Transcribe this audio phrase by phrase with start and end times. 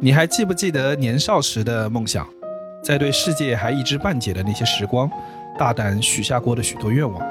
[0.00, 2.26] 你还记不记得年少时的梦想？
[2.82, 5.10] 在对世界还一知半解的那些时光，
[5.58, 7.22] 大胆许下过的许多愿望。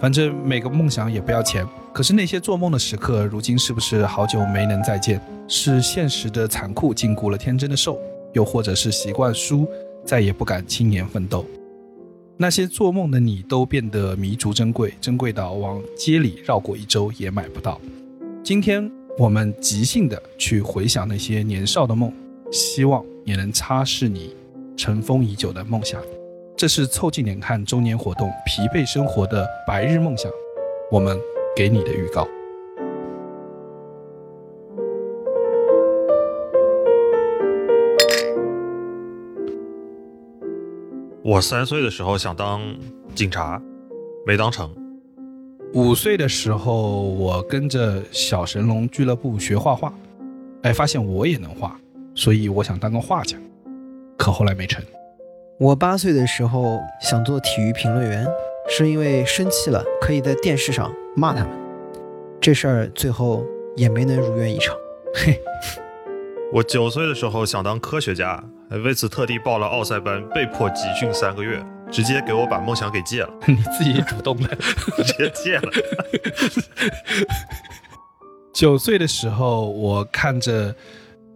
[0.00, 1.66] 反正每个梦想也不要钱。
[1.92, 5.20] 可是那些做梦的时刻，如今是不是好久没能再见？
[5.48, 7.98] 是现实的残酷禁锢了天真的兽，
[8.32, 9.66] 又或者是习惯输，
[10.04, 11.44] 再也不敢青年奋斗？
[12.36, 17.80] 那些做梦的你，都变得弥足珍贵，珍贵到往街里绕过一周也买不到。
[18.42, 22.10] 今天我们即兴的去回想那些年少的梦，
[22.50, 24.34] 希望也能擦拭你
[24.78, 26.00] 尘封已久的梦想。
[26.56, 30.32] 这是凑近点看周年活动，疲惫生活的白日梦想。
[30.90, 31.18] 我们。
[31.56, 32.26] 给你的预告。
[41.24, 42.62] 我三岁的时候想当
[43.16, 43.60] 警察，
[44.24, 44.72] 没当成。
[45.74, 49.92] 五岁的时候，我跟着小神龙俱乐部学画画，
[50.62, 51.78] 哎，发现我也能画，
[52.14, 53.36] 所以我想当个画家，
[54.16, 54.82] 可后来没成。
[55.58, 58.26] 我八岁的时候想做体育评论员。
[58.72, 61.50] 是因为生气了，可以在电视上骂他们。
[62.40, 64.76] 这事儿最后也没能如愿以偿。
[65.12, 65.40] 嘿，
[66.52, 68.44] 我九岁的时候想当科学家，
[68.84, 71.60] 为此特地报了奥赛班，被迫集训三个月，
[71.90, 73.30] 直接给我把梦想给戒了。
[73.46, 74.48] 你自己主动的，
[74.96, 75.70] 直接戒了。
[78.52, 80.74] 九岁的时候，我看着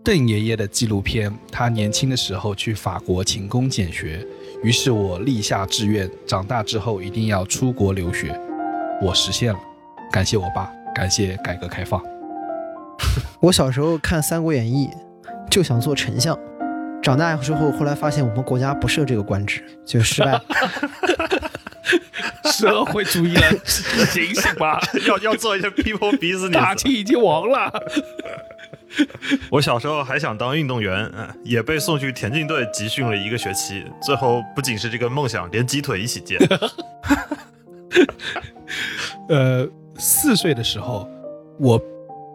[0.03, 4.27] 邓爷爷的纪录片，他年轻的时候去法国勤工俭学。
[4.63, 8.39] 于是我立下志愿，长大之后一定要出国留学。
[9.03, 9.59] 我实现了，
[10.11, 12.03] 感谢我爸，感谢改革开放。
[13.41, 14.89] 我小时候看《三国演义》，
[15.51, 16.39] 就想做丞相。
[17.05, 20.43] 长大之后，后来发现我们国家不设这个官职，就失败了。
[22.51, 24.81] 社会主义了，醒醒吧！
[25.07, 26.53] 要要做一些 people business。
[26.53, 27.71] 大清已经亡了。
[29.53, 36.39] 我小时候还想当运动员，也被送去田径队集训了一个学期，最后不仅是这个梦想，连鸡腿一起戒。
[39.29, 41.07] 呃，四岁的时候，
[41.59, 41.79] 我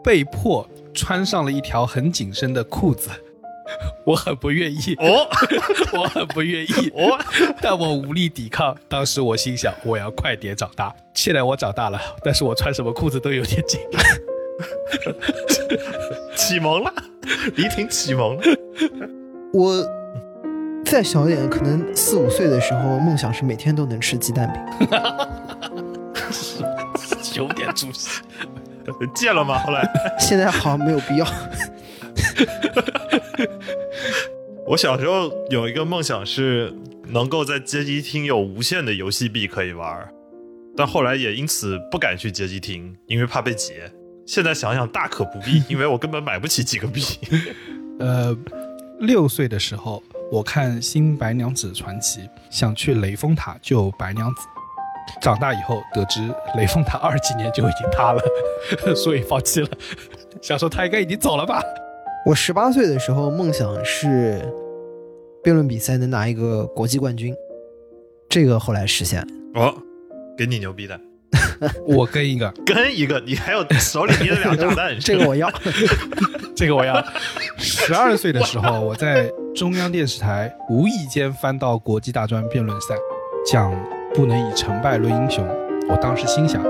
[0.04, 3.10] 被迫穿上了一条很紧身的裤子，
[4.10, 5.28] 我很不愿意哦，
[5.94, 7.16] 我很不愿意哦，
[7.62, 8.76] 但我无力抵抗。
[8.88, 10.92] 当时我心想，我要快点长大。
[11.14, 13.80] 现在我长大了，但是我穿什么裤子都有点紧。
[16.36, 16.92] 启蒙了，
[17.56, 18.42] 李挺启蒙了。
[19.54, 19.88] 我
[20.84, 24.88] 再小一点，可能四五岁的时候，梦想是每天都能吃鸡蛋饼。
[27.36, 28.22] 有点出息。
[29.14, 29.60] 戒了吗？
[29.60, 29.88] 后来？
[30.20, 31.28] 现在好像没有必要。
[34.68, 36.74] 我小时候有一个梦想是
[37.08, 40.08] 能够在街机厅有无限的游戏币可以玩，
[40.78, 43.92] 但后来也因此不敢去街机厅，因为怕被劫。
[44.26, 47.02] 现在想想大可不必， 因为我根本买不起几个币。
[48.00, 48.38] 呃，
[49.00, 52.22] 六岁的时候，我看《新白娘子传奇》，
[52.52, 54.42] 想去雷峰塔救白娘子。
[55.20, 56.22] 长大以后得知
[56.56, 58.22] 雷峰塔二几年就已经塌了，
[58.96, 59.70] 所以放弃了。
[60.40, 61.60] 想说他应该已经走了吧。
[62.26, 64.42] 我十八岁的时候，梦想是
[65.44, 67.34] 辩论比赛能拿一个国际冠军，
[68.28, 69.28] 这个后来实现了。
[69.56, 69.74] 哦，
[70.38, 71.00] 给你牛逼的。
[71.88, 75.50] 我跟一个，跟一个，你还有手里捏着两炸弹， 这个我要，
[76.56, 77.04] 这个我要。
[77.58, 82.96] 十二岁的时候，我在中央电视台无意间翻到国际大专辩论赛，
[83.46, 83.72] 讲
[84.14, 85.46] 不能以成败论英雄。
[85.90, 86.62] 我当时心想，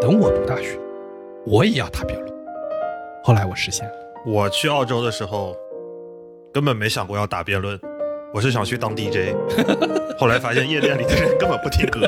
[0.00, 0.78] 等我读大学，
[1.46, 2.32] 我也要打辩论。
[3.24, 3.92] 后来我实现了。
[4.30, 5.56] 我去澳洲的时候，
[6.52, 7.80] 根本没想过要打辩论。
[8.34, 9.34] 我是想去当 DJ，
[10.20, 12.06] 后来发现夜店里的人根本不听歌，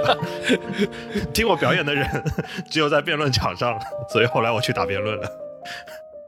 [1.33, 2.07] 听我表演的人
[2.71, 3.75] 只有在辩论场上，
[4.13, 5.27] 所以后来我去打辩论了。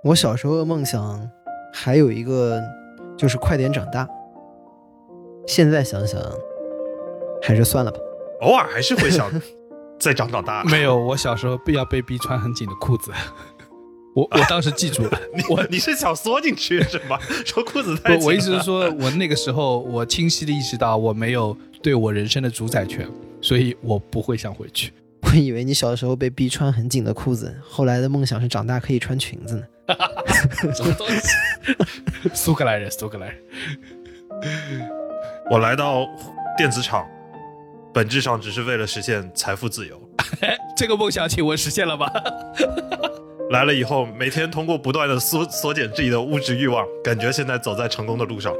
[0.02, 1.31] 我小时候的梦想
[1.75, 2.58] 还有一个
[3.19, 4.08] 就是快点长大，
[5.46, 6.19] 现在想想
[7.43, 7.99] 还是算了吧。
[8.40, 9.31] 偶尔还是会想
[10.00, 10.64] 再长长大。
[10.72, 13.12] 没有，我小时候不要被逼穿很紧的裤子。
[14.14, 17.19] 我我当时记住了， 我你是想缩进去是吧？
[17.47, 18.26] 说裤子太紧。
[18.26, 23.09] 我意思是说，我那个时候我清晰的意识到我没有对我人生的主宰权，
[23.41, 24.93] 所以我不会想回去。
[25.23, 29.62] 我以为你小的时候被逼穿很紧的裤子，后来的梦想是长大可以穿裙子呢。
[30.75, 31.29] 什么东西？
[32.35, 33.38] 苏格兰人，苏格兰人。
[35.50, 36.06] 我来到
[36.56, 37.06] 电子厂，
[37.94, 40.00] 本质上只是为了实现财富自由。
[40.76, 42.06] 这个梦想，请问实现了吗？
[43.52, 48.50] 来了以后，每天通过不断的缩缩减自己的物质欲望，感觉现在走在成功的路上。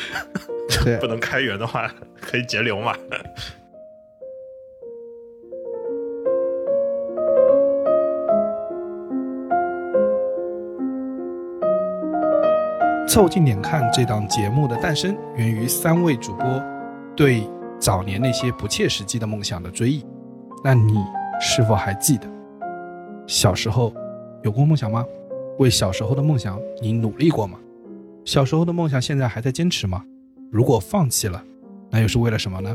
[0.84, 1.90] 对，不能开源的话，
[2.20, 2.94] 可以节流嘛。
[13.08, 16.62] 凑近点看这档节目的诞生，源于三位主播
[17.16, 17.48] 对
[17.80, 20.04] 早年那些不切实际的梦想的追忆。
[20.62, 21.02] 那你
[21.40, 22.28] 是否还记得
[23.26, 23.92] 小时候
[24.44, 25.04] 有过梦想吗？
[25.58, 27.58] 为小时候的梦想你努力过吗？
[28.24, 30.04] 小时候的梦想现在还在坚持吗？
[30.52, 31.42] 如果放弃了，
[31.90, 32.74] 那又是为了什么呢？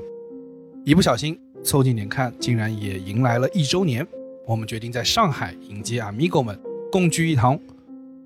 [0.83, 4.06] 一不小心凑近点看，竟然也迎来了一周年。
[4.45, 6.59] 我们决定在上海迎接 Amigo 们，
[6.92, 7.57] 共聚一堂，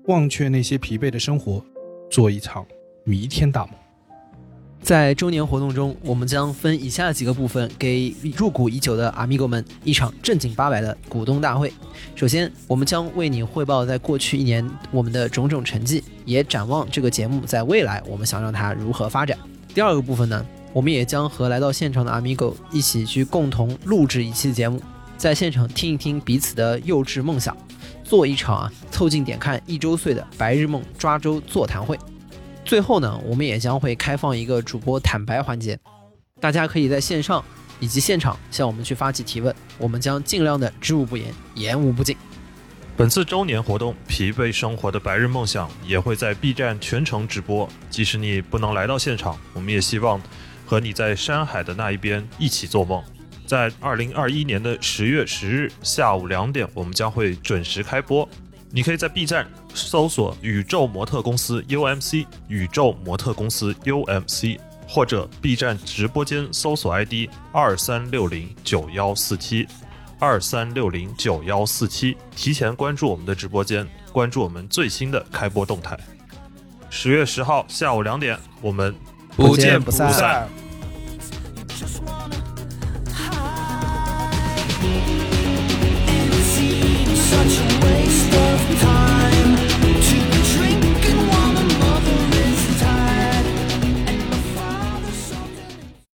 [0.06, 1.62] 忘却那些疲惫的生活，
[2.10, 2.66] 做一场
[3.04, 3.74] 弥天大梦。
[4.86, 11.72] 在周年活动中，我们将分以下几个部分给入股已久的 Amigo 们一场正经八百的股东大会。
[12.14, 19.36] 首先，我们将为你汇报在过去一年我们的种种成绩，也展望这个节目在未来我们想让它如何发展。
[19.74, 24.80] 第二个部分呢，我们也将和来到现场的 Amigo 一起去共同录制一期节目。
[25.16, 27.56] 在现场听一听彼此的幼稚梦想，
[28.04, 31.98] 做一场啊凑近点看一周岁的白日梦抓周座谈会。
[32.66, 35.78] 最后呢，我们也将会开放一个主播坦白环节，
[36.40, 37.42] 大家可以在线上
[37.78, 42.16] 以及现场向我们去发起提问，我们将尽量的知无不言，言无不尽。
[42.96, 50.20] 本次周年活动《疲惫生活的白日梦想》也会在 B 站全程直播，即使你不能来到现场，我们也希望
[50.64, 53.00] 和你在山海的那一边一起做梦。
[53.46, 58.28] 在二零二一年的十月十日下午两点，我们将会准时开播。
[58.76, 69.66] 你可以在 B 站搜索“宇宙模特公司 UMC”、“宇宙模特公司 UMC”，或者 B 站直播间搜索 ID 二三六零九幺四七
[70.18, 75.98] 二三六零九幺四七，提前关注我们的直播间，关注我们最新的开播动态。
[76.90, 78.94] 十月十号下午两点，我们
[79.36, 80.46] 不见不散散。
[81.66, 82.45] Just one